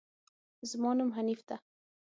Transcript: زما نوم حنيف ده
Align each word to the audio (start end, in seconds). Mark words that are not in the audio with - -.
زما 0.69 0.91
نوم 0.97 1.09
حنيف 1.17 1.41
ده 1.49 1.57